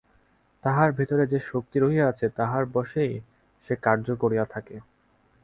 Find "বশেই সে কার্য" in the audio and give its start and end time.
2.73-4.07